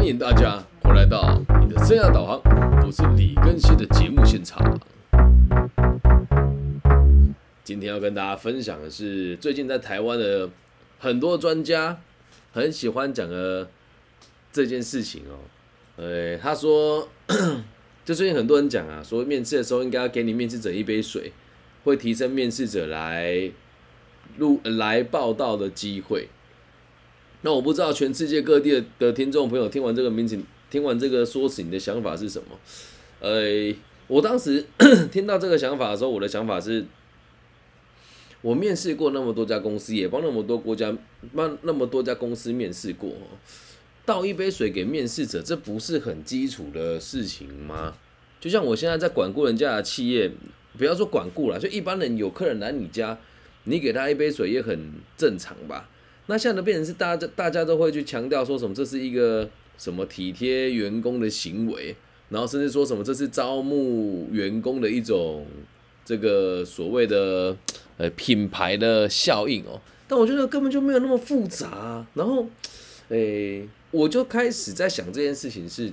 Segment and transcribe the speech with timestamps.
[0.00, 2.40] 欢迎大家回来到你的生涯导航，
[2.86, 4.80] 我是李根熙的节目现场。
[7.62, 10.48] 今天要跟大家分享的是，最近在台湾的
[10.98, 12.00] 很多专家
[12.50, 13.68] 很喜欢讲的
[14.50, 15.36] 这件事情哦。
[15.98, 17.06] 呃，他说，
[18.02, 21.30] 就最近很多人讲啊，说面试的时候应该要给你面试者一杯水，
[21.84, 23.52] 会提升面试者来
[24.38, 26.30] 录来报道的机会。
[27.42, 30.38] 那我不知道全世界各地的听众朋友听完这个名词，
[30.70, 32.58] 听完这个说辞，你的想法是什么？
[33.20, 33.74] 呃，
[34.06, 34.64] 我当时
[35.10, 36.84] 听到这个想法的时候，我的想法是，
[38.42, 40.96] 我面试过那么多家公司，也帮那么多国家
[41.34, 43.10] 帮那么多家公司面试过，
[44.04, 47.94] 倒一杯水给面试者，这不是很基础的事情吗？
[48.38, 50.30] 就像我现在在管顾人家的企业，
[50.78, 53.18] 不要说管顾了，就一般人有客人来你家，
[53.64, 55.89] 你给他一杯水也很正常吧？
[56.30, 61.96] 那现在的变成是大家大家都会去强调说什么这是一个什么体贴员工的行为，
[62.28, 65.44] 然后甚至说什么这是招募员工的一种
[66.04, 67.56] 这个所谓的
[67.96, 69.80] 呃品牌的效应哦。
[70.06, 72.06] 但我觉得根本就没有那么复杂。
[72.14, 72.46] 然后，
[73.08, 75.92] 诶，我就开始在想这件事情是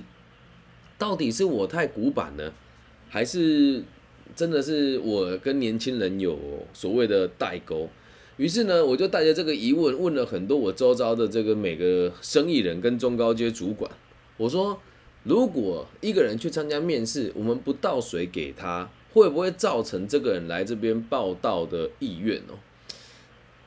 [0.96, 2.52] 到底是我太古板了，
[3.08, 3.82] 还是
[4.36, 6.38] 真的是我跟年轻人有
[6.72, 7.88] 所谓的代沟？
[8.38, 13.90] 于是呢，我就带着这个疑问问了很多我周遭的这个每个生意人跟中高阶主管，
[14.36, 14.80] 我说：
[15.24, 22.54] 如果一个人去参加面试，我们不倒水给他，会不会造成这个人来这边报道的意愿哦？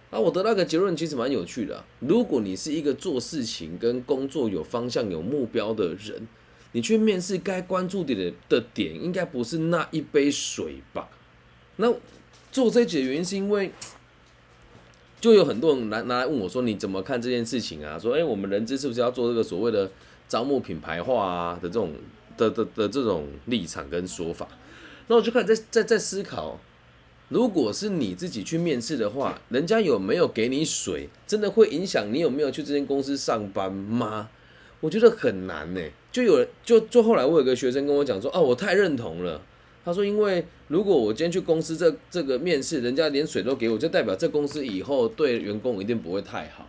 [0.10, 1.84] 啊，我得到一个结论，其实蛮有趣的。
[2.00, 6.26] 如果你是一个做事情跟工作有方向、有目标的人，
[6.72, 11.10] 你去面试该关注点的的点，应该不是那一杯水吧？
[11.76, 11.94] 那
[12.54, 13.74] 做这节原因是因为。
[15.22, 19.90] 就有很多人拿拿来问我说：“你怎么看这件事情啊？”说：“哎，我们人资是不是要做这个所谓的
[20.28, 21.94] 招募品牌化啊的这种
[22.36, 24.48] 的的的这种立场跟说法？”
[25.08, 26.60] 那我就开始在在在思考，
[27.30, 34.30] 如果是你自己去面试的话，人家有没有给你水，真的会影响你有没有去这间公司上班吗？
[34.80, 35.82] 我觉得很难呢。
[36.12, 39.40] 就有人就就后来我有个学生跟我讲说：“哦，我太认同了。”
[39.84, 46.68] 他说：“因为如果我今天去公司这这个面试，人家连水都给我，就代表这公司以后对员工一定不会太好。”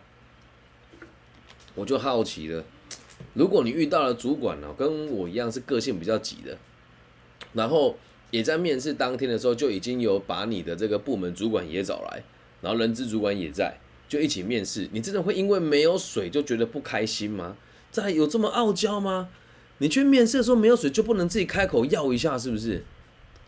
[1.74, 2.62] 我就好奇了，
[3.32, 6.58] 如果你遇到了主管呢，跟我一样是个性比较急的，
[7.54, 7.96] 然后
[8.30, 12.22] 也在面试当天的时候就已经有把你的这个部门主管也找来，
[12.60, 17.56] 然后人资主管也在，就一起面试，你真的会因为没有水就觉得不开心吗？
[17.90, 19.30] 在有这么傲娇吗？
[19.78, 22.84] 你去面试的时候没有水就不能自己开口要一下，是不是？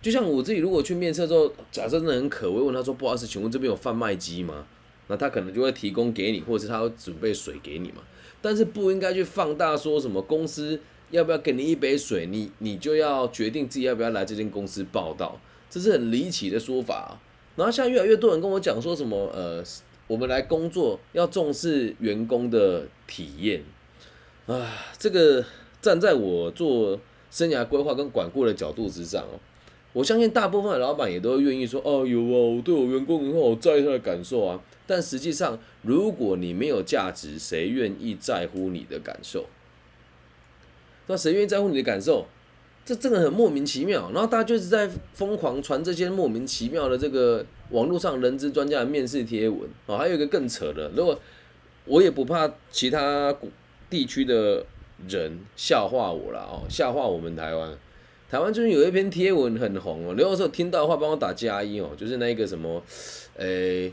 [0.05, 4.67] 就像我自己，如果去面试的时候，假设真的很渴，我问他说：“不好意思，请问这边有贩卖机吗？”
[5.09, 8.03] 那他可能就会提供给你，或者是他会准备水给你嘛。
[8.43, 10.79] 但是不应该去放大说什么公司
[11.11, 17.19] 要不要给你一杯水，你你就要决定自己要不要来这间公司报道，这是很离奇的说法。
[17.57, 19.65] 然后现在越来越多人跟我讲说什么呃，
[20.07, 23.63] 我们来工作要重视员工的体验
[24.45, 25.43] 啊，这个
[25.81, 27.01] 站在我做
[27.31, 29.41] 生涯规划跟管顾的角度之上哦。
[29.95, 34.61] 我相信大部分的老板也都愿意说，哦，有啊，我对我员工很好，在意他的感受啊。
[34.87, 39.47] 但实际上，如果你没有价值，谁愿意在乎你的感受？
[41.07, 42.27] 那谁愿意在乎你的感受？
[42.85, 44.11] 这真的很莫名其妙。
[44.13, 49.97] 然后大家就是在疯狂传这些莫名其妙的这个网络上人资专家的面试贴文啊。
[49.97, 51.19] 还有一个更扯的，如果
[51.87, 53.35] 我也不怕其他
[53.89, 54.67] 地区的
[55.09, 57.71] 人笑话我了哦，笑话我们台湾。
[58.31, 62.83] 台湾最近有一篇贴文很红哦，刘教授听到的话帮我打加一哦，就是那个什么，
[63.37, 63.93] 诶，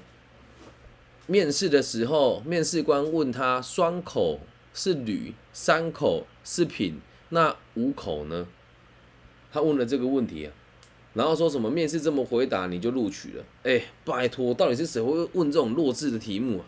[1.28, 4.40] 面试的时候，面试官问他双口
[4.74, 8.48] 是铝，三口是品，那五口呢？
[9.52, 10.54] 他问了这个问题啊，
[11.14, 13.44] 然后说什么面试这么回答你就录取了？
[13.64, 16.66] 哎，拜托，到底是谁会问这种弱智的题目啊？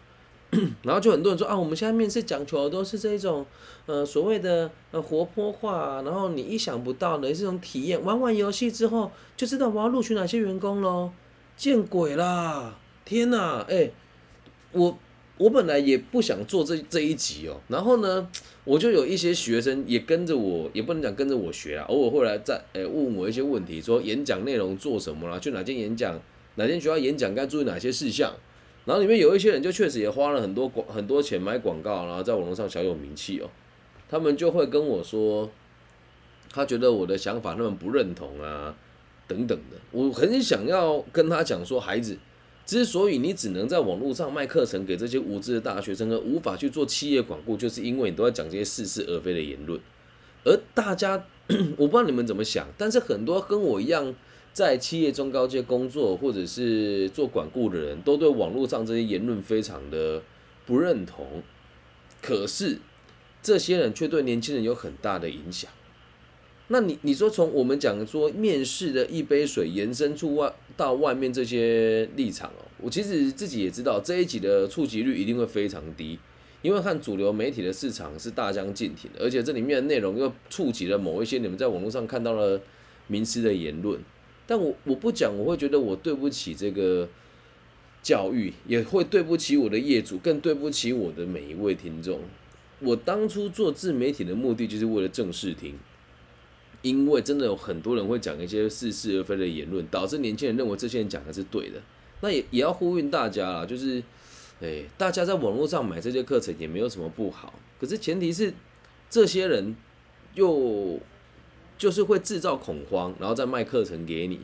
[0.84, 3.46] 然后就很多人说啊，我们现在面试讲求的都是这种，
[3.86, 11.12] 呃，所谓的呃活泼化，然后你意想不到的这种体验，玩完游戏之后就知道我要录取哪些员工喽，
[11.56, 12.78] 见鬼啦！
[13.06, 13.92] 天哪，哎，
[14.72, 14.98] 我
[15.38, 18.30] 我本来也不想做这这一集哦，然后呢，
[18.64, 26.20] 我就有一些学生也跟着我，也不能讲跟着我学啊，偶尔会来在诶问我一些问题，说演讲内容做什么啦，去哪间演讲，
[26.56, 28.34] 哪间学校演讲该注意哪些事项。
[28.86, 33.50] 然后里面有一些人就确实也花了很多广很多钱买广告，然后在网络上小有名气哦。
[34.10, 35.50] 他们就会跟我说，
[36.52, 38.76] 他觉得我的想法他们不认同啊，
[39.28, 39.78] 等等的。
[39.92, 42.18] 我很想要跟他讲说，孩子，
[42.66, 49.80] 之所以你只能在网络上卖课程给这些无知的大学生，而无法去做企业广告，就是因为你都在讲这些似是而非的言论。
[50.44, 51.26] 而大家，
[51.78, 54.14] 我不知道你们怎么想，但是很多跟我一样
[54.54, 60.22] 在企业中高阶工作或者是做管顾的人，都对网络上这些言论非常的
[60.66, 61.42] 不认同。
[62.22, 62.78] 可是
[63.42, 65.70] 这些人却对年轻人有很大的影响。
[66.68, 76.18] 那你你说从我们讲说面试的一杯水延伸出外到外面这些立场哦，我其实自己也知道这一集的触及率一定会非常低，
[76.62, 82.62] 因为看主流媒体的市场是大相径庭的，而且这里面的内容又触及了某一些你们在网络上看到了
[83.08, 84.00] 名师的言论。
[84.46, 87.08] 但我我不讲，我会觉得我对不起这个
[88.02, 92.20] 教育，也会对不起我的业主，更对不起我的每一位听众。
[92.80, 95.78] 我当初做自媒体的目的就是为了正视听。
[96.82, 101.82] 因为真的有很多人会讲一些似是而非的言论，导致年轻人认为这些人讲的是对的。
[102.20, 104.04] 那也也要呼吁大家啦，就是，
[104.60, 107.54] 哎，大家在网络上买这些课程也没有什么不好。
[107.80, 108.54] 可是前提是，
[109.10, 109.78] 这些人
[110.36, 111.00] 又
[111.84, 114.40] 就是会制造恐慌，然后再卖课程给你。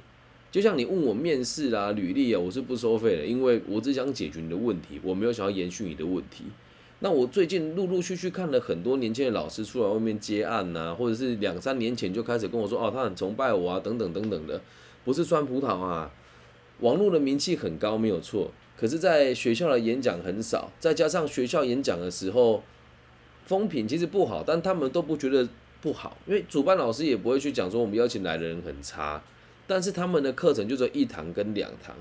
[0.51, 6.43] 就像你问我面试啊、履历啊，我是不收费的，因为我只想解决你的问题，我没有想要延续你的问题。
[6.99, 14.61] 那我最近陆陆续续看了很多年轻的老师出来外面接案呐，或者是两三年前就开始跟我说哦，他很崇拜我啊，等等等等的，
[15.05, 16.11] 不是酸葡萄啊。
[16.81, 22.61] 网络的名气很高没有错，可是在学校的演讲很少，再加上学校演讲的时候
[23.45, 25.47] 风评其实不好，但他们都不觉得
[25.81, 29.21] 不好，因为主办老师也不会去讲说我们邀请来的人很差，
[29.65, 31.95] 但是他们的课程就只一堂跟两堂。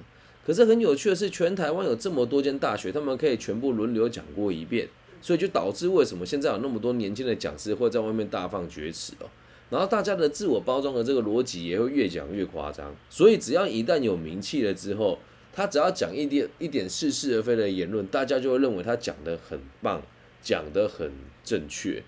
[0.45, 4.89] 可是很有趣的是，全台湾有这么多间大学，他们可以全部轮流讲过一遍，
[5.21, 9.27] 所以就导致为什么现在有那么多年轻的讲师会在外面大放厥词哦。
[9.69, 12.97] 然后大家的自我包装的这个逻辑也会越讲越夸张。
[13.11, 15.19] 所以只要一旦有名气了之后，
[15.53, 20.01] 他只要讲一点一点似是而非的言论，大家就会认为他讲的很棒，
[20.43, 21.13] 讲的很
[21.45, 22.03] 正确。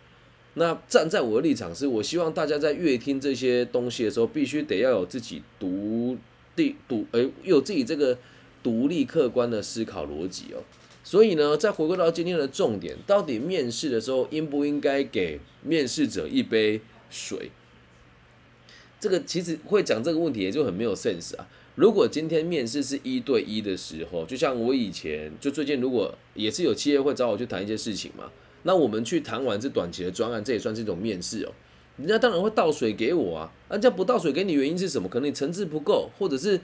[0.55, 6.17] 那站在我的立场是，我希望大家在阅听这些东西的时候，必须得要有自己独。
[6.57, 8.19] 立独诶，有自己这个
[8.63, 10.61] 独立客观的思考逻辑哦，
[11.03, 17.51] 所以呢，再回归到今天的重点，到底面试的时候应不应该给面试者一杯水？
[18.99, 21.49] 这个其实会讲这个问题也就很没有 sense 啊。
[21.77, 28.31] 如果今天面试是一对一的时候，就像我以前就最近如果也是有企业会找我去谈一些事情嘛，
[28.63, 31.53] 那我们去谈完这短期的专案，这也算是一种面试哦。
[31.97, 35.09] 人家当然会倒水给我啊，人家不倒水给你原因是什么？
[35.09, 36.61] 可能你层次不够，或者是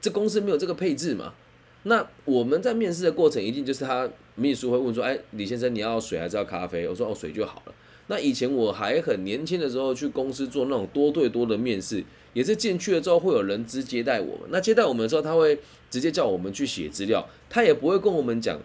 [0.00, 1.34] 这公司没有这个配置嘛。
[1.82, 7.74] 那我们在面试的过程，一定就是他秘书会问说：“哎，李先生，你要水还是要咖啡？”我说：“哦，水就好了。”
[8.08, 14.48] 那以前我还很年轻的时候，去公司做那种多对多的面试，也是进去了之后会有人资接待我们。
[14.50, 15.58] 那接待我们的时候，他会
[15.90, 18.58] 直接叫我们去写资料，他也不会跟我们讲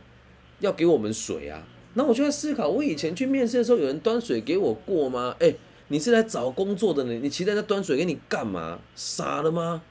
[0.60, 1.68] 要给我们水啊。
[1.96, 5.36] 那我就在思考，我以前去面试的时候，有人端水给我过吗？
[5.40, 5.54] 哎。
[5.90, 7.14] 你是来找工作的呢？
[7.22, 8.80] 你期待他端水给你干嘛？
[8.96, 9.84] 傻了吗？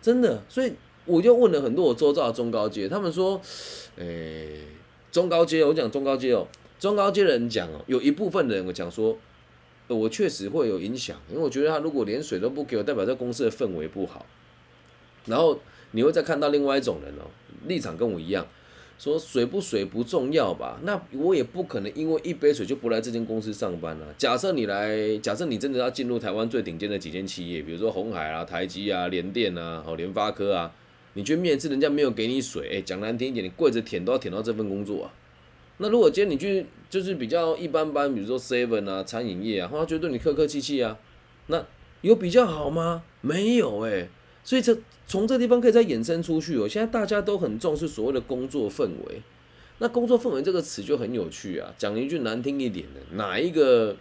[0.00, 0.72] 真的，所以
[1.04, 3.38] 我就问了很多我周遭的中高阶，他们说，
[3.96, 4.60] 诶，
[5.12, 6.46] 中高阶，我讲中高阶哦，
[6.80, 9.18] 中高阶的人讲哦，有一部分人我讲说，
[9.88, 14.24] 我确实会有影响，因为我觉得他如果连水都不给我，代表这公司的氛围不好。
[15.26, 15.60] 然后
[15.90, 17.28] 你会再看到另外一种人哦，
[17.66, 18.46] 立场跟我一样。
[18.98, 20.78] 说水不水不重要吧？
[20.82, 24.06] 那我也不可能因为一杯水就不来这间公司上班了。
[24.16, 30.72] 假设你来，假设你真的要进入台湾最顶尖的几间企业，比如说红海啊、台积啊、联电啊、哦联发科啊，
[31.14, 35.12] 你去面试，人家没有给你水，哎，讲难听一点，你跪着舔都要舔到这份工作啊。
[35.78, 40.96] 那如果今天你去就是比较一般般，比如说 seven 啊、餐饮业啊，他觉得对你客客气气啊，
[41.48, 41.64] 那
[42.02, 43.02] 有比较好吗？
[43.20, 44.08] 没有哎。
[44.44, 46.68] 所以这从这地方可以再衍生出去哦。
[46.68, 49.22] 现在大家都很重视所谓的工作氛围，
[49.78, 51.74] 那工作氛围这个词就很有趣啊。
[51.78, 53.96] 讲一句难听一点的，哪一个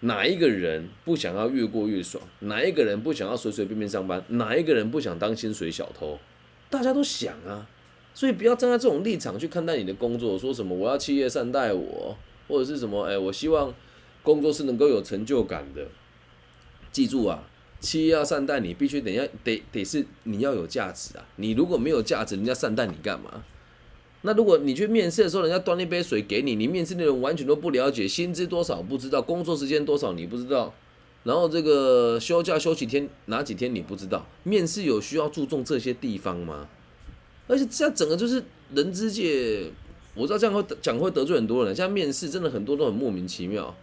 [0.00, 2.24] 哪一个人不想要越过越爽？
[2.40, 4.24] 哪一个人不想要随随便便上班？
[4.28, 6.18] 哪一个人不想当薪水小偷？
[6.70, 7.68] 大家都想啊。
[8.14, 12.16] 所以不要站在这种立场去看待你的工作，说什么我要企业善待我，
[12.48, 13.74] 或者是什么哎，我希望
[14.22, 15.86] 工作是能够有成就感的。
[16.90, 17.44] 记住啊。
[17.82, 21.26] 企业要善待你，必须等下得得是你要有价值啊！
[21.36, 23.44] 你如果没有价值，人家善待你干嘛？
[24.22, 30.72] 那如果你去面试的时候，人家端了一杯水给你，你面试内容完全都不了解，薪资多少不知道，工作时间多少你不知道，
[31.24, 36.68] 然后这个休假休几天哪几天你不知道，面试有需要注重这些地方吗？
[37.48, 39.64] 而且这样整个就是人之界，
[40.14, 43.74] 我知道这样会讲会得罪很多人，像面试真的很多都很莫名其妙。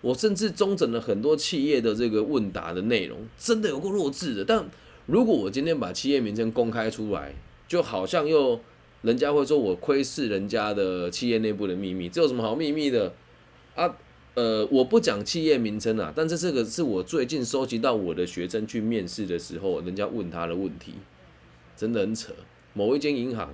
[0.00, 4.44] 我甚至中整了很多企业的这个问答的内容，真的有够弱智的。
[4.44, 4.68] 但
[5.06, 7.34] 如果我今天把企业名称公开出来，
[7.68, 8.60] 就好像又
[9.02, 13.12] 人家会说我窥视人家的企业内部的秘密，这有什么好秘密的
[13.74, 13.96] 啊？
[14.34, 20.94] 呃，我不讲企业名称啊，但是这个是我最近收集到我的学生去面试的时候，人家问他的问题，
[21.76, 22.32] 真的很扯。
[22.72, 23.52] 某一间银行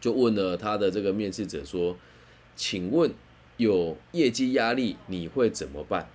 [0.00, 1.96] 就问了他的这个面试者说
[2.54, 3.10] ：“请问
[3.58, 6.08] 有业绩压力你会怎么办？”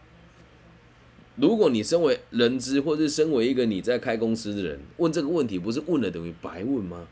[1.35, 7.07] 如果你身为人资，或是身为一个你在开公司的人，问这个问题，不是问了等于白问吗？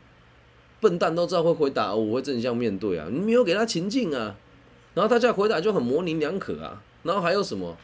[0.80, 4.36] 笨蛋都知道会回答，我会正向面对啊，你没有给他情境啊。
[4.94, 7.76] 然后大家回答就很模棱两可啊，然后还有什么？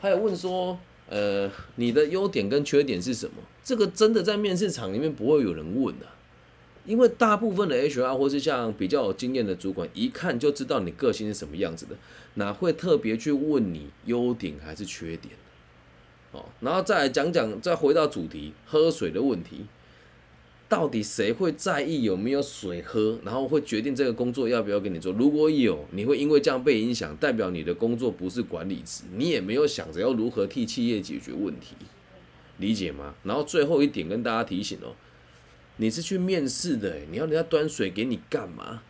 [0.00, 0.78] 还有问说，
[1.08, 3.34] 呃，你的优点跟缺点是什么？
[3.64, 6.06] 这个真的在面试场里面不会有人问的，
[6.84, 11.96] 因为大部分的 HR 或是像比较有经验的主管，一看就知道你个性是什么样子的，
[12.34, 15.34] 哪会特别去问你优点还是缺点？
[16.32, 19.66] 哦，然后再来讲讲，再回到主题，喝水的问题。
[20.68, 25.12] 到底谁会在意有没有水喝，然后会决定这个工作要不要给你做？
[25.14, 31.74] 如果有，你会因为这样被影响，代表你的工作不是管理职，你也没有想着要如何替企业解决问题，
[32.58, 33.16] 理解吗？
[33.24, 34.94] 然后最后一点跟大家提醒哦，
[35.80, 38.82] 你是去面试的，你要人家端水给你干嘛？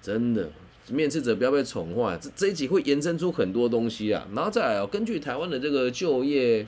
[0.00, 0.50] 真的，
[0.88, 2.18] 面试者不要被宠坏。
[2.18, 6.66] 这这一集会延伸出很多东西啊，然后再来哦，根据台湾的这个就业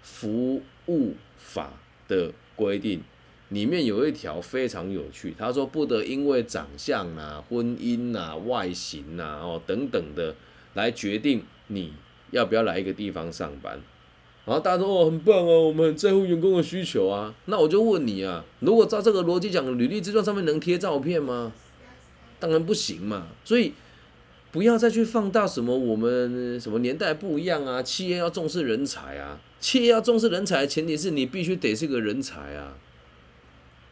[0.00, 1.74] 服务法
[2.08, 3.02] 的规定。
[3.50, 10.34] 里面有一条非常有趣，他说不得因为长相啊、婚姻啊、外形啊、哦等等的
[10.72, 11.92] 来决定你
[12.32, 13.78] 要不要来一个地方上班。
[14.46, 17.34] 然后大家说哦很棒哦，我们很在乎员工的需求啊。
[17.46, 21.52] 那我就问你啊，如果照这个逻辑讲，履历自传上面能贴照片吗？
[22.38, 23.26] 当然不行嘛。
[23.44, 23.74] 所以
[24.52, 32.76] 不要再去放大什么我们什么年代不一样啊，企业要重视人才啊，企业要重视人才，前提是你必须得是个人才啊。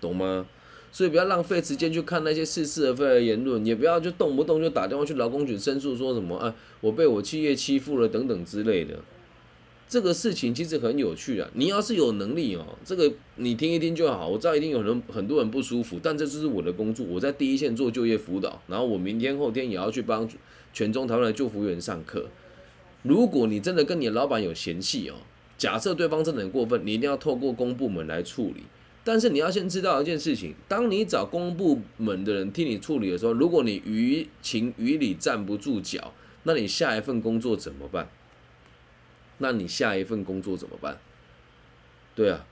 [0.01, 0.47] 懂吗？
[0.93, 8.95] 所以不要浪费时间去看那些似是而非的言论，也不要就动不动就打电话去劳工局申诉，说什么啊，我被我企业欺负了等等之类的。
[9.89, 11.49] 这个事情其实很有趣啊。
[11.55, 14.29] 你要是有能力哦，这个你听一听就好。
[14.29, 17.07] 我知道一定有人很多人不舒服，但这就是我的工作。
[17.07, 20.29] 我在第一线做就业辅导，然后我明天后天也要去帮
[20.73, 22.27] 全中台湾的救护员上课。
[23.03, 25.15] 如果你真的跟你的老板有嫌隙哦，
[25.59, 28.63] 假设对方真的很过分，你一定要透过公部门来处理。
[29.07, 36.15] 但是你要先知道一件事情，当你找公部门的人替你处理的时候，如果你于情于理站不住脚，
[36.45, 38.09] 那你下一份工作怎么办？
[39.45, 40.97] 那你下一份工作怎么办？
[42.17, 42.47] 对啊，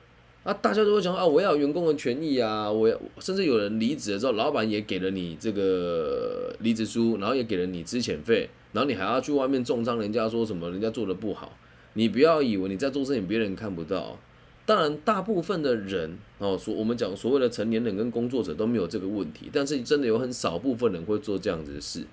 [0.44, 2.87] 啊，大家都会讲啊，我要员工的权益啊，我，
[3.18, 11.56] 甚至有人离职的时候，老板也给了你这个离职书，然后也给了你资遣费，然后你还要去外面重伤人家说什么人家做的不好，
[11.94, 14.18] 你不要以为你在做事情别人看不到。
[14.66, 22.04] 当然，大部分的人哦，所我们讲所谓的成年人跟工作者都没有这个问题，但是真的有很少部分人会做这样子的事。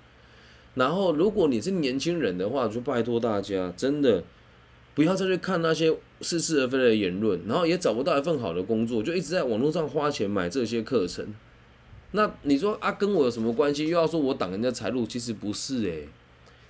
[0.74, 4.22] 然后，如果你是年轻人的话，就拜托大家真的
[5.00, 11.26] 不要再去看那些似是而非的言论，然后也找不到一份好的工作，就一直在网络上花钱买这些课程。
[12.10, 13.88] 那你说啊，跟我有什么关系？
[13.88, 16.06] 又要说我挡人家财路，其实不是诶，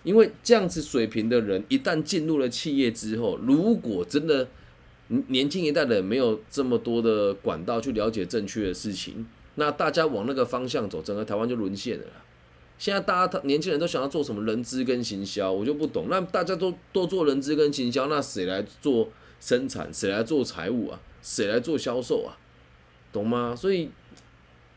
[0.04, 4.46] 因为这样子水平的人，一旦进入了企业之后，如果真的。
[5.26, 12.04] 年轻一代的没有这么多的管道去了解正确的事情，那大家往那个方向走，整个台湾就沦陷了。
[12.80, 16.06] 现在大家年轻人都想要做什么人资跟行销，我就不懂。
[16.10, 19.92] 那大家都都做人资跟行销，那谁来做生产？
[19.94, 20.98] 谁来做财务啊？
[21.22, 22.34] 谁来做销售啊？
[23.12, 23.54] 懂吗？
[23.54, 23.90] 所以，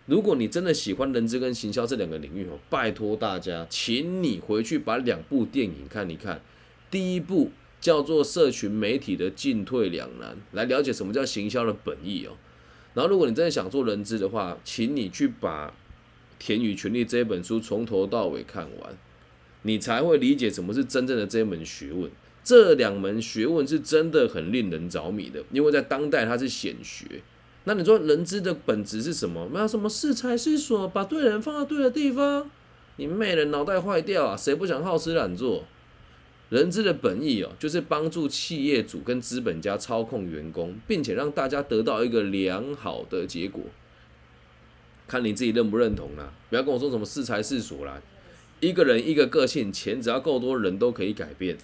[0.05, 6.41] 如果你真的喜欢人资跟行销这两个领域哦，拜托大家，请你回去把两部电影看一看。
[6.91, 7.49] 第一部。
[7.83, 12.31] 叫做社群媒体的进退两难，来了解什么叫行销的本意哦。
[12.93, 15.67] 然后，如果你真的想做人资的话，请你去把
[16.45, 18.97] 《田与权力》这本书从头到尾看完，
[19.61, 22.11] 你才会理解什么是真正的这门学问。
[22.43, 27.05] 这两门学问是真的很令人着迷的，因为在当代它是显学。
[27.63, 29.47] 那你说人资的本质是什么？
[29.47, 32.51] 没有什么是才是所，把对人放在对的地方。
[32.97, 34.35] 你妹的脑袋坏掉啊！
[34.35, 35.63] 谁不想好吃懒做？
[36.49, 43.63] 人资的本意哦，就是帮助企业主跟资本家操控员工，并且让大家得到一个良好的结果。
[45.13, 48.01] 看你自己认不认同啦，不要跟我说什么是才是俗啦。
[48.59, 51.55] 一个人一个个性，钱只要够多，人都可以改变。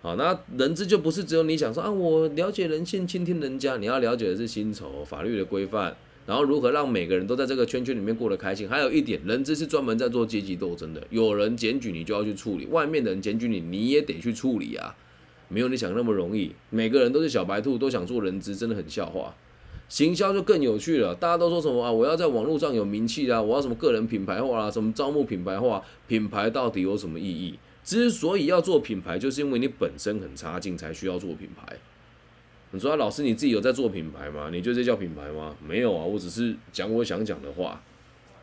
[0.00, 3.76] 好，那人资就不是只有你想说啊，我了解人性，倾听人家。
[3.76, 5.94] 你要了解的是薪酬、法律的规范。
[6.24, 8.66] 然后如何让每个人都在这个圈圈里面过得开心？
[8.66, 11.06] 还有一点，人资是专门在做阶级斗争的。
[11.10, 14.96] 有人检举你就要去处理，外面的人检举你你也得去处理啊，
[15.48, 16.52] 没有你想那么容易。
[16.70, 19.34] 每个人都是小白兔，都想做人资，真的很笑话。
[19.88, 21.14] 行销就更有趣了。
[21.14, 21.90] 大家都说什么啊？
[21.90, 23.40] 我要在网络上有名气啊！
[23.40, 24.70] 我要什么个人品牌化啊？
[24.70, 25.82] 什么招募品牌化？
[26.08, 27.58] 品牌到底有什么意义？
[27.84, 31.76] 之所以要做品牌，就是因为你本身很差劲，才需要做品牌。
[32.72, 34.50] 你说老师你自己有在做品牌吗？
[34.52, 35.54] 你觉得这叫品牌吗？
[35.64, 37.80] 没有啊，我只是讲我想讲的话。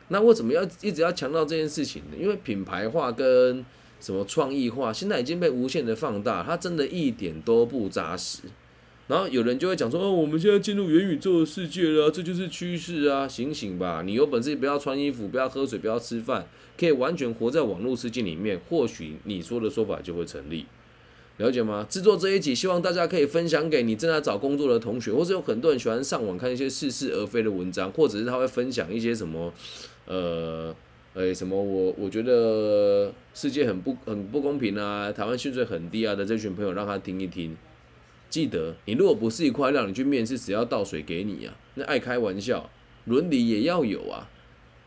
[0.07, 2.17] 那为什么要一直要强调这件事情呢？
[2.17, 3.65] 因为品牌化跟
[3.99, 8.43] 什么创意化，现在已经被无限的放大，它真的一点都不扎实。
[9.13, 13.27] 然后有人就会讲说：“哦，我们现在进入元宇宙的世界了，这就是趋势啊！
[13.27, 20.65] 醒醒吧，你有本事不要穿衣服，不要喝水，不要吃饭，可以完全活在网络世界里面，或许你说的说法就会成立。”
[21.37, 21.85] 了解吗？
[21.87, 29.53] 制作这一集，希望大家可以分享给你正在找工作的同学，或是有很多人喜欢上网看一些似是而非的文章，或者是他会分享一些什么，
[30.07, 30.75] 呃，
[31.13, 37.55] 诶，什么我我觉得世界很不很不公平啊，台湾薪水很低啊的这群朋友，让他听一听。
[38.33, 41.53] 记得，你如果不是一块料，你去面试，谁要倒水给你啊？
[41.75, 42.67] 那爱开玩笑，
[43.05, 44.27] 伦理也要有啊。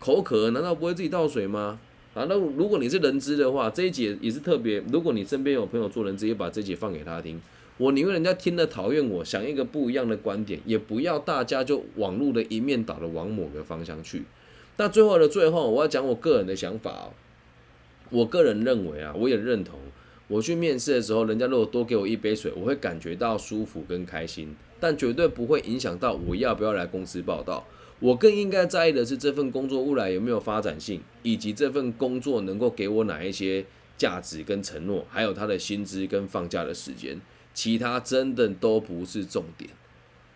[0.00, 1.79] 口渴难道不会自己倒水吗？
[2.12, 4.83] 啊，那如果你是人资的话，这一节也是特别。
[4.91, 7.41] 如果你身边有朋友做人资，也把这节放给他听。
[7.76, 14.25] 我宁愿人家听了讨厌我，想一个不一样的观点，也不要大家就网络的一面倒的往某个方向去。
[14.76, 17.15] 那最后的最后，我要讲我个人的想法哦。
[18.11, 19.79] 我个人认为啊，我也认同。
[20.28, 27.66] 我去面试的时候，人家如果多给我一杯水，我会感觉到舒服跟开心，但绝对不会影响到我要不要来公司报道。
[28.00, 33.64] 我更应该在意的是这份工作未来有没有发展性，以及这份工作能够给我哪一些
[33.97, 37.21] 价值跟承诺，还有他的薪资跟放假的时间，
[37.54, 39.71] 其他真的都不是重点。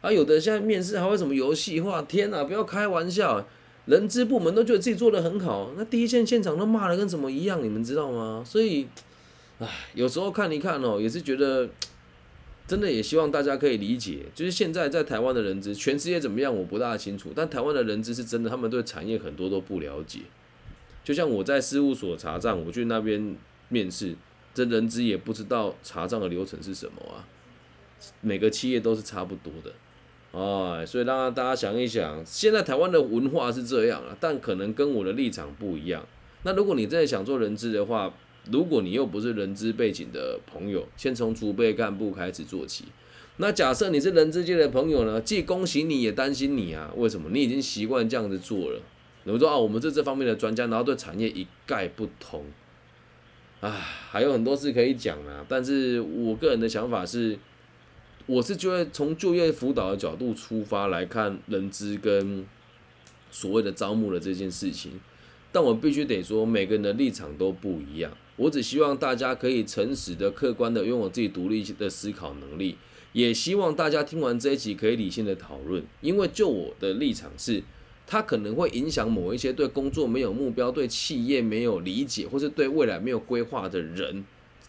[0.01, 2.01] 啊，有的现在面试还会什么游戏化？
[2.01, 3.47] 天哪，不要开玩笑！
[3.85, 8.43] 人资部门都觉得自己做的很好，那第一线现场都骂的跟什么一样，你们知道吗？
[8.47, 8.87] 所以，
[9.61, 11.69] 唉，有时候看一看哦，也是觉得。
[12.67, 20.21] 真的也希望大家可以理解，就是现在在台湾的人资，全世界怎么样我不大清楚，但台湾的人资是真的，他们对产业很多都不了解。
[21.03, 23.35] 就像我在事务所查账，我去那边
[23.71, 24.15] 面试，
[24.55, 27.27] 这人资也不知道查账的流程是什么啊。
[28.21, 36.07] 每个企业都是差不多的，啊，所以让大家想一想，现在台湾的文化是这样啊，但可能跟我的立场不一样。
[36.45, 38.15] 那如果你真的想做人资的话，
[38.51, 42.85] 如果你又不是人资背景的朋友，先从储备干部开始做起。
[43.37, 45.21] 那假设你是人资界的朋友呢？
[45.21, 46.93] 既恭喜你也担心你啊。
[46.97, 47.31] 为什么？
[47.31, 48.81] 你已经习惯这样子做了。
[49.25, 52.45] 你们说啊，我们是这方面的专家，然后对产业一概不通。
[53.61, 55.45] 啊，还有很多事可以讲啊。
[55.49, 57.39] 但是我个人的想法是，
[58.27, 62.45] 我是觉得从就业辅导的角度出发来看人资跟
[63.31, 65.01] 所谓的招募的这件事情。
[65.53, 68.13] 但我必须得说，每个人的立场都不一样。
[68.41, 72.75] 我只希望大家可以诚实的、客观的拥有自己独立的思考能力，
[73.13, 75.85] 也希望大家听完这一集可以理性的讨论。
[76.01, 77.63] 因为就我的立场是，
[78.07, 84.25] 它可能会影响某一些对工作没有目标、对企业没有理解，或是对未来没有规划的人，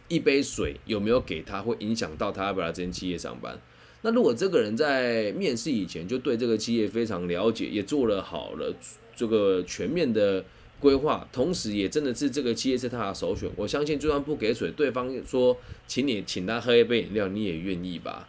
[0.09, 3.57] 一杯水有没有给他，会影响到他要不要来这间企业上班。
[4.01, 8.75] 那如果这个人在面试以前就对这个企业非常了解，也做了好了
[9.15, 10.43] 这个全面的。
[10.81, 13.49] 规划，同时也真的是这个企业是他的首选。
[13.55, 15.55] 我相信，就算不给水，对方说
[15.87, 18.27] 请你请他喝一杯饮料，你也愿意吧？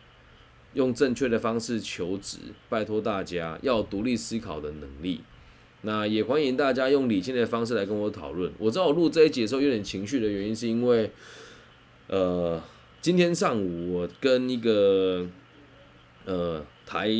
[0.75, 2.39] 用正确的方式求职，
[2.69, 5.23] 拜托大家要独立思考的能力。
[5.81, 8.53] 那也欢迎大家用理性的方式来跟我讨论。
[8.59, 11.11] 我知道我录这一集的时候有点情绪的原因，是因为，
[12.07, 12.63] 呃，
[13.01, 15.27] 今天上午我跟一个
[16.27, 17.11] 呃台。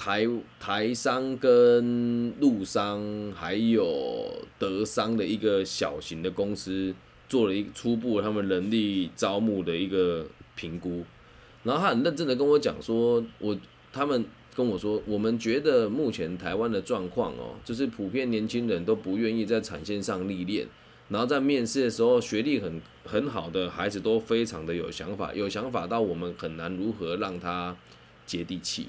[0.00, 0.26] 台
[0.58, 6.94] 台商跟陆商还有德商的一个小型的公司
[7.28, 11.04] 做了一初步他们人力招募的一个评估，
[11.64, 13.54] 然后他很认真的跟我讲说，我
[13.92, 20.66] 他们跟我说，我们觉得目前台湾的状况哦，就是普遍年轻人都不愿意在产线上历练，
[21.10, 27.76] 然后在面试的时候，学历很很好的孩子都非常的有想法，有想法到我们很难如何让他
[28.24, 28.86] 接地气。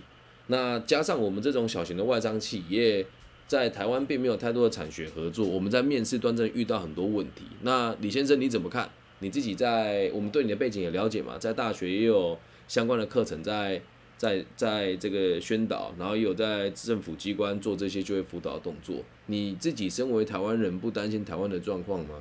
[0.48, 3.06] 那加上我们这种小型的外商企业，
[3.48, 7.44] 在台湾并没有太多的产学合作，我们在面试端正遇到很多问题。
[7.62, 8.90] 那李先生你怎么看？
[9.20, 11.38] 你自己在我们对你的背景也了解嘛？
[11.38, 13.80] 在大学也有相关的课程在
[14.18, 18.96] 在在这个宣导，然后也有在政府机关做这些就业辅导动作。
[19.28, 22.16] 你自己身为台湾人，不担心台湾的状况吗？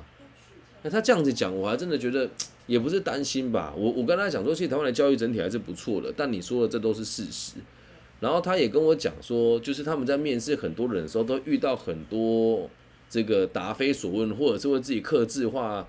[0.83, 2.29] 那他这样子讲，我还真的觉得
[2.67, 3.73] 也不是担心吧。
[3.75, 7.53] 我我跟他讲说，其实台湾的教育整体还是不错的，但你说的这都是事实。
[8.21, 12.69] 然后他也跟我讲说，就是他们在面试很多人的时候，都遇到很多
[13.09, 15.87] 这个答非所问，或者是会自己刻字化，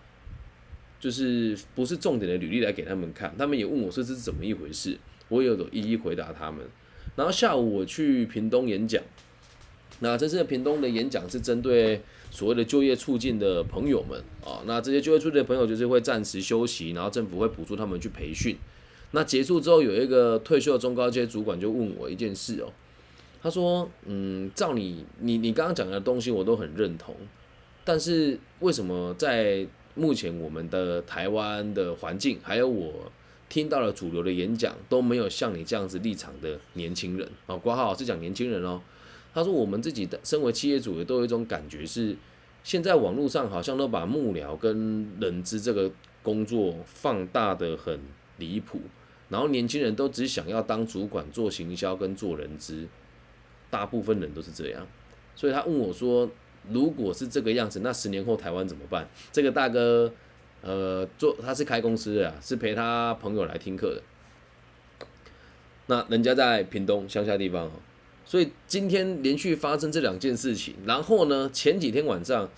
[0.99, 3.35] 就是不是重点的履历来给他们看。
[3.38, 4.97] 他们也问我说这是怎么一回事，
[5.29, 6.66] 我也有一一回答他们。
[7.16, 9.03] 然后下午我去屏东演讲，
[10.01, 18.57] 那这次的屏东的演讲是针对所谓的就业促进的朋友们啊，那这些就业促进的朋友就是会暂时休息，然后政府会补助他们去培训。
[19.12, 22.72] 那结束之后，有一个退休的中高阶主管就问我一件事哦，
[23.42, 27.14] 他说：“嗯，照你你你刚刚讲的东西我都很认同，
[27.85, 33.12] 但是为什么在目前我们的台湾的环境，还有我
[33.51, 37.55] 听到了主流的演讲，都没有像你这样子立场的年轻人啊？
[37.55, 38.81] 挂号是讲年轻人哦。
[39.35, 42.16] 他说我们自己的身为企业主，也都有一种感觉是，
[42.64, 45.90] 现在网络上好像都把幕僚跟人资这个
[46.22, 48.01] 工作放大的很
[48.38, 48.81] 离谱。”
[49.33, 52.87] 然后年轻人都只想要当主管、做行销跟做人资，
[53.71, 54.87] 大部分人都是这样。
[55.35, 56.31] 所以他问我说
[56.71, 60.12] ：“如果是这个样子，那十年后台湾怎么办？”这个大哥，
[60.61, 64.03] 呃，做他是开公司的啊，是陪他朋友来听课的。
[65.87, 67.73] 那人家在屏东乡下地方哦，
[68.27, 70.75] 所以今天连续发生这两件事情。
[70.85, 72.49] 然后呢，前几天晚上。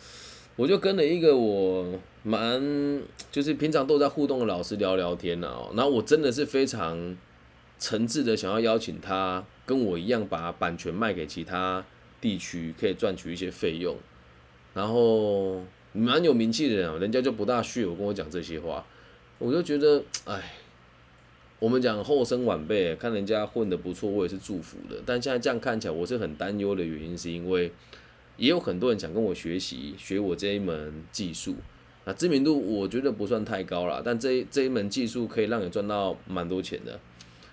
[0.56, 7.16] 我就跟了一个我蛮就是平常都在互动的老师聊聊天呐，然后我真的是非常
[7.78, 11.84] 诚挚的想要邀请他跟我一样把版权卖给其他
[12.22, 13.94] 地区，可以赚取一些费用。
[14.72, 18.84] 然后蛮有名气的人，人家就不大屑我跟我讲这些话，
[19.38, 20.54] 我就觉得哎，
[21.58, 24.96] 我们讲后生晚辈看人家混得不错，我也是祝福的。
[25.04, 27.70] 但现在这样看起来，我是很担忧的原因，是因为。
[28.36, 31.54] 也有很多人想跟我学习，学我这一门技术，
[32.06, 37.00] 那知名度我觉得不算太高了，但这这一门技术可以让你赚到蛮多钱的。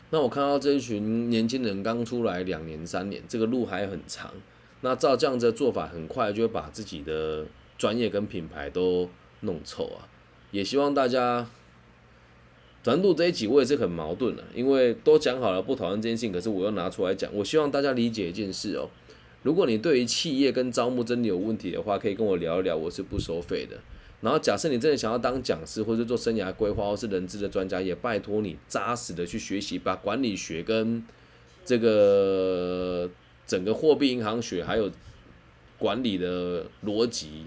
[0.10, 4.30] 那我看到这一群年轻人刚出来两年三年，这个路还很长。
[4.82, 7.46] 那照这样子的做法，很快就会把自己的
[7.78, 9.10] 专业跟品牌都
[9.42, 10.10] 弄臭啊。
[10.52, 11.48] 也希望大家，
[12.84, 17.34] 咱录这一集我也是很矛盾的，因为都讲好了不讨论这件事情，可是我又拿出来讲。
[17.34, 18.90] 我希望大家理解一件事哦。
[19.44, 23.78] 如果你对于企业跟招募真的有问题的话，可以跟我聊一聊，我是不收费的。
[24.22, 31.04] 然后假设你真的想要当讲师，或者做生涯规划，或是人资的专家，也拜托你扎实的去学习，把管理学跟
[31.66, 33.10] 这个
[33.46, 34.92] 整个货币银行学，还有
[35.78, 37.46] 管理的逻辑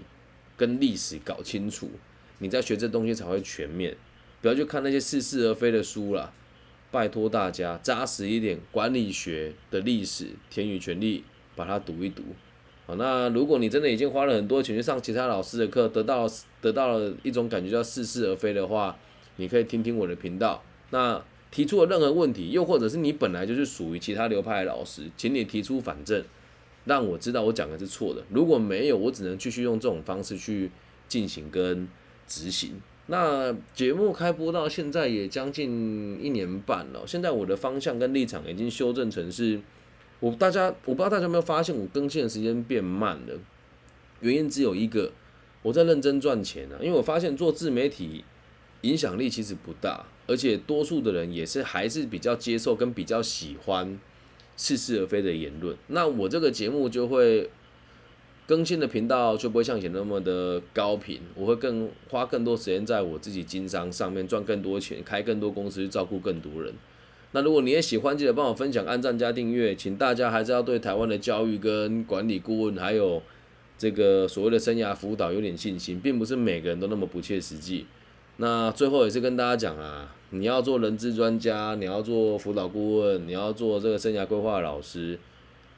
[0.57, 1.89] 跟历史搞清楚，
[2.39, 3.95] 你在学这东西才会全面。
[4.41, 6.33] 不要去看那些似是而非的书了，
[6.91, 11.23] 拜托大家扎实一点，管理学的历史，天与权力。
[11.57, 12.21] 把它读一读，
[12.87, 16.29] 好，那如果你真的已经花了很多钱去上其他老师的课，得到
[16.61, 18.95] 得到了一种感觉叫似是而非的话，
[19.37, 20.61] 你可以听听我的频道。
[20.91, 21.19] 那
[21.49, 26.23] 提出了任何问题，又或者是你本来就是属于其他流派的老师，请你提出反证，
[26.85, 28.21] 让我知道我讲的是错的。
[28.29, 30.69] 如果没有，我只能继续用这种方式去
[31.07, 31.87] 进行跟
[32.27, 32.79] 执行。
[33.07, 39.59] 那节目开播到现在也将近一年半了，现在我的方向跟立场已经修正成是。
[40.25, 43.39] 我大家我不知道大家有没有发现我更新的时间变慢了，
[44.21, 45.11] 原因只有一个，
[45.61, 48.23] 我在认真赚钱啊，因为我发现做自媒体
[48.81, 53.99] 影响力其实不大，而且多数的人也是还是比较接受跟比较喜欢
[54.57, 57.47] 似是而非的言论，那我这个节目就会
[58.47, 66.73] 更新的频道就不会像以前那么的高频，我会更花更多时间在我自己经商上面赚更多钱，开更多公司，照顾更多人。
[67.35, 69.75] 那如果你也喜欢，记得帮我分享、按赞加订阅。
[69.75, 73.21] 请大家还是要对台湾的教育跟管理顾问，还有
[73.77, 77.87] 这个所谓的生涯辅导有点信心，并不是每个人都那么不切实际。
[78.37, 85.19] 那最后也是跟大家讲啊，你要做人资专家，你要做辅导顾问，你要做这个生涯规划老师，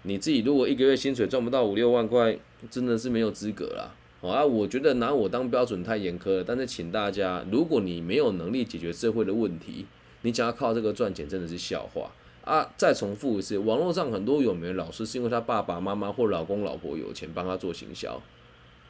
[0.03, 2.37] 你自己如果一个月薪水赚不到五六万块，
[2.69, 3.95] 真的是没有资格啦。
[4.21, 6.43] 啊，我觉得拿我当标准太严苛了。
[6.43, 9.87] 但是请大家，如果你没有能力解决社会的问题，
[10.27, 12.11] 你只要靠这个赚钱，真的是笑话
[12.43, 12.69] 啊！
[12.75, 18.21] 再重复一次，网络上很多有名的老师，是因为他爸爸妈妈或老公老婆有钱帮他做行销。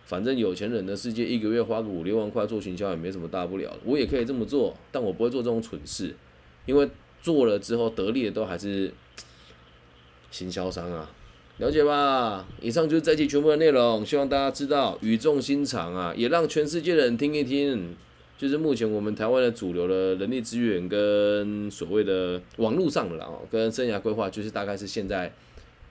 [0.08, 3.72] 反正有钱人的世界，一个月花个五六万块做行销也没什么大不了。
[3.86, 6.16] 我也可以这么做，但我不会做这种蠢事，
[6.66, 6.90] 因为
[7.22, 8.92] 做了之后得利的都还是
[10.32, 11.12] 行销商啊，
[11.60, 12.48] 了解吧？
[12.60, 17.96] 以上就是这期全部的内容，希望大家知道语重心长啊，也让全世界的人听一听。
[18.38, 25.34] 就是目前我们台湾的主流的人力资源跟所谓的网络上的啦，跟生涯规划就是大概是现在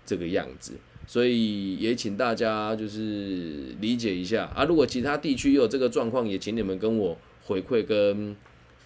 [0.05, 0.75] 这个样子，
[1.09, 4.65] 所以也请大家就是理解一下啊。
[4.65, 8.37] 如果其他地区有这个状况，也请你们跟我回馈跟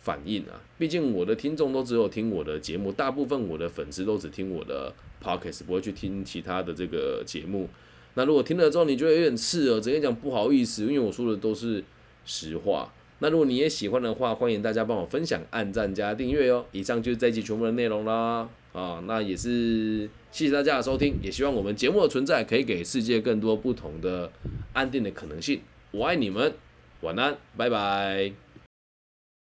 [0.00, 0.56] 反映啊。
[0.78, 4.90] 毕竟我的听众都只有听我的节目，大部分我的粉丝都只听我的
[5.22, 7.68] podcast，不会去听其他的这个节目。
[8.14, 11.84] 那如果听了之后你觉得有点刺耳，直接讲不好意思，因为我说的都是
[12.24, 12.90] 实话。
[13.20, 16.64] 那如果你也喜欢的话，欢迎大家帮我分享、按赞加订阅哦。
[16.72, 18.48] 以上就是这一集全部的内容啦。
[18.72, 24.30] 啊，那也是谢谢大家的收听，也希望我们节目的存在可以给世界更多不同的
[24.72, 25.60] 安定的可能性。
[25.90, 26.54] 我爱你们，
[27.00, 28.49] 晚安，拜拜。